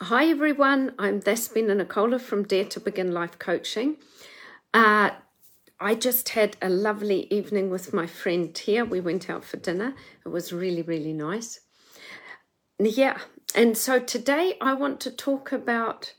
Hi 0.00 0.26
everyone, 0.26 0.92
I'm 0.98 1.20
Despina 1.20 1.76
Nicola 1.76 2.18
from 2.18 2.42
Dare 2.42 2.64
to 2.64 2.80
Begin 2.80 3.12
Life 3.12 3.38
Coaching. 3.38 3.96
Uh, 4.74 5.10
I 5.78 5.94
just 5.94 6.30
had 6.30 6.56
a 6.60 6.68
lovely 6.68 7.28
evening 7.32 7.70
with 7.70 7.92
my 7.92 8.08
friend 8.08 8.52
Tia. 8.52 8.84
We 8.84 8.98
went 8.98 9.30
out 9.30 9.44
for 9.44 9.56
dinner. 9.56 9.94
It 10.26 10.30
was 10.30 10.52
really, 10.52 10.82
really 10.82 11.12
nice. 11.12 11.60
Yeah, 12.80 13.18
and 13.54 13.78
so 13.78 14.00
today 14.00 14.56
I 14.60 14.74
want 14.74 14.98
to 15.02 15.12
talk 15.12 15.52
about 15.52 16.14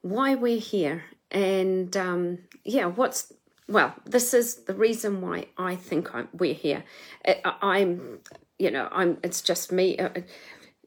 why 0.00 0.34
we're 0.34 0.58
here 0.58 1.04
and 1.30 1.94
um, 1.94 2.38
yeah, 2.64 2.86
what's 2.86 3.30
well, 3.68 3.94
this 4.06 4.32
is 4.32 4.64
the 4.64 4.74
reason 4.74 5.20
why 5.20 5.48
I 5.58 5.76
think 5.76 6.14
I'm, 6.14 6.28
we're 6.32 6.54
here. 6.54 6.84
I, 7.26 7.78
am 7.80 8.20
you 8.58 8.70
know, 8.70 8.88
I'm. 8.90 9.18
It's 9.22 9.42
just 9.42 9.70
me. 9.70 9.98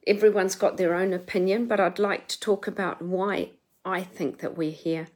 Everyone's 0.08 0.55
got 0.55 0.78
their 0.78 0.96
own 0.96 1.14
opinion, 1.14 1.68
but 1.68 1.80
I'd 1.80 2.00
like 2.00 2.28
to 2.29 2.39
talk 2.39 2.65
about 2.65 3.02
why 3.02 3.52
I 3.84 4.02
think 4.04 4.39
that 4.39 4.57
we're 4.57 4.71
here. 4.71 5.10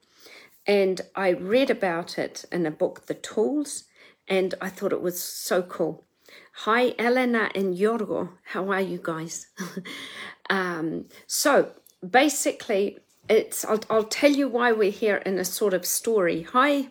And 0.67 1.01
I 1.15 1.29
read 1.29 1.69
about 1.69 2.19
it 2.19 2.45
in 2.51 2.65
a 2.65 2.71
book, 2.71 3.07
The 3.07 3.13
Tools, 3.13 3.85
and 4.27 4.53
I 4.61 4.69
thought 4.69 4.91
it 4.91 5.01
was 5.01 5.23
so 5.23 5.63
cool. 5.63 6.03
Hi, 6.65 6.93
Elena 6.99 7.49
and 7.55 7.75
Yorgo. 7.75 8.29
How 8.43 8.69
are 8.69 8.81
you 8.81 8.99
guys? 9.01 9.47
um, 10.49 11.05
so 11.25 11.71
basically, 12.07 12.99
it's 13.29 13.63
I'll, 13.65 13.83
I'll 13.89 14.03
tell 14.03 14.31
you 14.31 14.49
why 14.49 14.71
we're 14.71 14.91
here 14.91 15.17
in 15.17 15.39
a 15.39 15.45
sort 15.45 15.73
of 15.73 15.85
story. 15.85 16.43
Hi, 16.51 16.89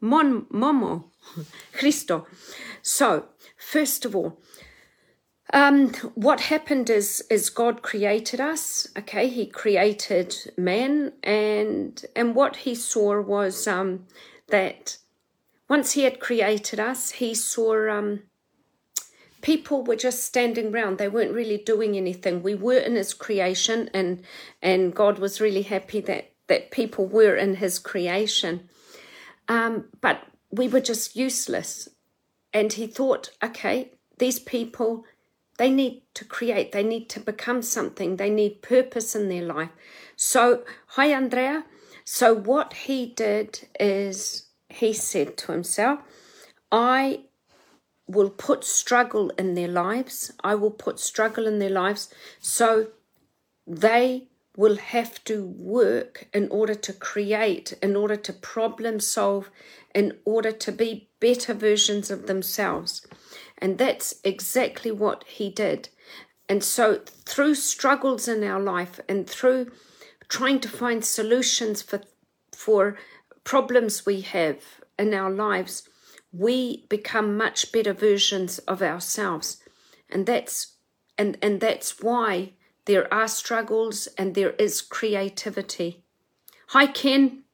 Mon 0.00 0.46
Momo, 0.46 1.04
Christo. 1.72 2.26
So 2.82 3.26
first 3.56 4.04
of 4.04 4.14
all, 4.14 4.40
um, 5.52 5.92
what 6.14 6.40
happened 6.40 6.90
is 6.90 7.22
is 7.30 7.50
God 7.50 7.82
created 7.82 8.40
us. 8.40 8.88
Okay, 8.98 9.28
He 9.28 9.46
created 9.46 10.34
man, 10.56 11.12
and 11.22 12.04
and 12.16 12.34
what 12.34 12.56
He 12.56 12.74
saw 12.74 13.20
was 13.20 13.66
um, 13.68 14.06
that 14.48 14.98
once 15.68 15.92
He 15.92 16.02
had 16.02 16.18
created 16.18 16.80
us, 16.80 17.12
He 17.12 17.34
saw 17.34 17.88
um, 17.88 18.22
people 19.40 19.84
were 19.84 19.96
just 19.96 20.24
standing 20.24 20.74
around. 20.74 20.98
They 20.98 21.08
weren't 21.08 21.32
really 21.32 21.58
doing 21.58 21.96
anything. 21.96 22.42
We 22.42 22.56
were 22.56 22.78
in 22.78 22.96
His 22.96 23.14
creation, 23.14 23.88
and 23.94 24.24
and 24.60 24.94
God 24.94 25.20
was 25.20 25.40
really 25.40 25.62
happy 25.62 26.00
that 26.00 26.32
that 26.48 26.72
people 26.72 27.06
were 27.06 27.36
in 27.36 27.56
His 27.56 27.78
creation. 27.78 28.68
Um, 29.48 29.84
but 30.00 30.24
we 30.50 30.66
were 30.66 30.80
just 30.80 31.14
useless, 31.14 31.88
and 32.52 32.72
He 32.72 32.88
thought, 32.88 33.30
okay, 33.44 33.92
these 34.18 34.40
people 34.40 35.04
they 35.58 35.70
need 35.70 36.02
to 36.14 36.24
create, 36.24 36.72
they 36.72 36.82
need 36.82 37.08
to 37.10 37.20
become 37.20 37.62
something, 37.62 38.16
they 38.16 38.30
need 38.30 38.62
purpose 38.62 39.14
in 39.14 39.28
their 39.28 39.44
life. 39.44 39.70
So, 40.16 40.64
hi, 40.88 41.12
Andrea. 41.12 41.64
So, 42.04 42.34
what 42.34 42.72
he 42.72 43.06
did 43.06 43.68
is 43.80 44.46
he 44.68 44.92
said 44.92 45.36
to 45.38 45.52
himself, 45.52 46.00
I 46.70 47.20
will 48.06 48.30
put 48.30 48.64
struggle 48.64 49.30
in 49.30 49.54
their 49.54 49.68
lives. 49.68 50.32
I 50.44 50.54
will 50.54 50.70
put 50.70 51.00
struggle 51.00 51.46
in 51.46 51.58
their 51.58 51.70
lives. 51.70 52.12
So, 52.38 52.88
they 53.66 54.28
will 54.56 54.76
have 54.76 55.22
to 55.24 55.44
work 55.44 56.28
in 56.32 56.48
order 56.48 56.74
to 56.74 56.92
create, 56.92 57.74
in 57.82 57.94
order 57.94 58.16
to 58.16 58.32
problem 58.32 59.00
solve, 59.00 59.50
in 59.94 60.16
order 60.24 60.50
to 60.50 60.72
be 60.72 61.08
better 61.20 61.52
versions 61.52 62.10
of 62.10 62.26
themselves. 62.26 63.06
And 63.58 63.78
that's 63.78 64.14
exactly 64.24 64.90
what 64.90 65.24
he 65.26 65.50
did. 65.50 65.88
And 66.48 66.62
so, 66.62 67.00
through 67.24 67.56
struggles 67.56 68.28
in 68.28 68.44
our 68.44 68.60
life 68.60 69.00
and 69.08 69.28
through 69.28 69.72
trying 70.28 70.60
to 70.60 70.68
find 70.68 71.04
solutions 71.04 71.82
for, 71.82 72.02
for 72.52 72.96
problems 73.44 74.06
we 74.06 74.20
have 74.20 74.58
in 74.98 75.14
our 75.14 75.30
lives, 75.30 75.88
we 76.32 76.86
become 76.88 77.36
much 77.36 77.72
better 77.72 77.92
versions 77.92 78.58
of 78.60 78.82
ourselves. 78.82 79.62
And 80.10 80.26
that's 80.26 80.76
and, 81.18 81.38
and 81.40 81.60
that's 81.60 82.02
why 82.02 82.52
there 82.84 83.12
are 83.12 83.28
struggles 83.28 84.06
and 84.18 84.34
there 84.34 84.50
is 84.52 84.82
creativity. 84.82 86.04
Hi 86.68 86.86
Ken. 86.86 87.44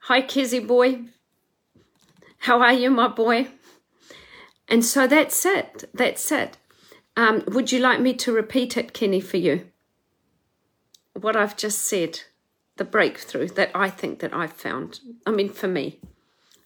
Hi 0.00 0.22
Kizzy 0.22 0.60
boy. 0.60 1.00
How 2.38 2.60
are 2.62 2.72
you, 2.72 2.90
my 2.90 3.08
boy? 3.08 3.48
And 4.68 4.84
so 4.84 5.06
that's 5.06 5.46
it. 5.46 5.88
That's 5.94 6.30
it. 6.30 6.56
Um, 7.16 7.42
would 7.48 7.72
you 7.72 7.80
like 7.80 8.00
me 8.00 8.14
to 8.14 8.32
repeat 8.32 8.76
it, 8.76 8.92
Kenny, 8.92 9.20
for 9.20 9.38
you? 9.38 9.66
What 11.14 11.36
I've 11.36 11.56
just 11.56 11.80
said, 11.80 12.20
the 12.76 12.84
breakthrough 12.84 13.48
that 13.48 13.70
I 13.74 13.90
think 13.90 14.20
that 14.20 14.34
I've 14.34 14.52
found. 14.52 15.00
I 15.26 15.30
mean, 15.30 15.48
for 15.48 15.68
me. 15.68 15.98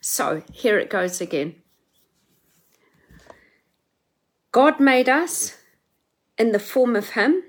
So 0.00 0.42
here 0.52 0.78
it 0.78 0.90
goes 0.90 1.20
again. 1.20 1.54
God 4.50 4.78
made 4.78 5.08
us 5.08 5.56
in 6.36 6.52
the 6.52 6.58
form 6.58 6.96
of 6.96 7.10
Him. 7.10 7.42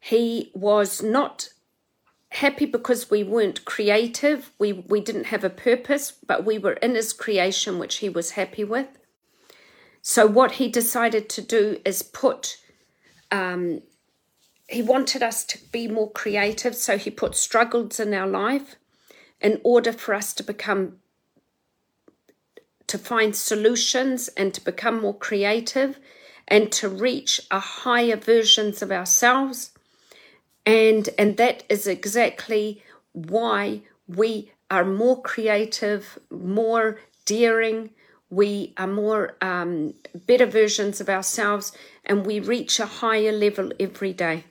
He 0.00 0.50
was 0.54 1.02
not 1.02 1.50
happy 2.30 2.66
because 2.66 3.10
we 3.10 3.22
weren't 3.22 3.64
creative. 3.64 4.50
We, 4.58 4.72
we 4.72 5.00
didn't 5.00 5.26
have 5.26 5.44
a 5.44 5.50
purpose, 5.50 6.10
but 6.10 6.44
we 6.44 6.58
were 6.58 6.72
in 6.72 6.96
His 6.96 7.12
creation, 7.12 7.78
which 7.78 7.96
He 7.96 8.08
was 8.08 8.32
happy 8.32 8.64
with. 8.64 8.88
So, 10.02 10.26
what 10.26 10.52
he 10.52 10.68
decided 10.68 11.28
to 11.30 11.40
do 11.40 11.80
is 11.84 12.02
put, 12.02 12.58
um, 13.30 13.82
he 14.68 14.82
wanted 14.82 15.22
us 15.22 15.44
to 15.44 15.58
be 15.70 15.86
more 15.86 16.10
creative. 16.10 16.74
So, 16.74 16.98
he 16.98 17.08
put 17.08 17.36
struggles 17.36 18.00
in 18.00 18.12
our 18.12 18.26
life 18.26 18.74
in 19.40 19.60
order 19.62 19.92
for 19.92 20.12
us 20.12 20.34
to 20.34 20.42
become, 20.42 20.96
to 22.88 22.98
find 22.98 23.36
solutions 23.36 24.28
and 24.36 24.52
to 24.54 24.64
become 24.64 25.00
more 25.00 25.16
creative 25.16 26.00
and 26.48 26.72
to 26.72 26.88
reach 26.88 27.40
a 27.52 27.60
higher 27.60 28.16
versions 28.16 28.82
of 28.82 28.90
ourselves. 28.90 29.70
And, 30.66 31.08
and 31.16 31.36
that 31.36 31.62
is 31.68 31.86
exactly 31.86 32.82
why 33.12 33.82
we 34.08 34.50
are 34.68 34.84
more 34.84 35.22
creative, 35.22 36.18
more 36.28 36.98
daring, 37.24 37.90
we 38.32 38.72
are 38.78 38.86
more 38.86 39.36
um, 39.42 39.92
better 40.26 40.46
versions 40.46 41.02
of 41.02 41.10
ourselves 41.10 41.70
and 42.06 42.24
we 42.24 42.40
reach 42.40 42.80
a 42.80 42.86
higher 42.86 43.30
level 43.30 43.70
every 43.78 44.14
day. 44.14 44.44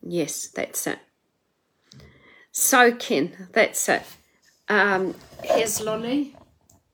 Yes, 0.00 0.48
that's 0.48 0.86
it. 0.86 0.98
So, 2.52 2.90
Ken, 2.92 3.48
that's 3.52 3.86
it. 3.90 4.02
Um, 4.66 5.14
here's 5.44 5.82
Lolly 5.82 6.34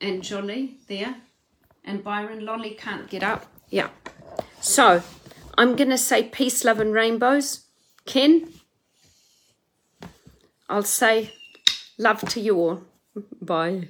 and 0.01 0.21
Jolly 0.21 0.79
there, 0.89 1.15
and 1.85 2.03
Byron. 2.03 2.45
Lolly 2.45 2.71
can't 2.71 3.09
get 3.09 3.23
up. 3.23 3.47
Yeah. 3.71 3.91
So, 4.61 5.03
I'm 5.57 5.77
going 5.77 5.91
to 5.91 5.99
say 5.99 6.25
peace, 6.25 6.65
love, 6.65 6.81
and 6.81 6.93
rainbows. 6.93 7.67
Ken, 8.07 8.53
I'll 10.69 10.83
say 10.83 11.31
love 11.97 12.23
to 12.31 12.41
you 12.41 12.57
all. 12.57 12.83
Bye. 13.41 13.89